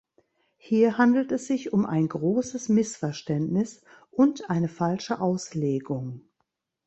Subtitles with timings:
[0.57, 6.21] Hier handelt es sich um ein großes Missverständnis und eine falsche Auslegung.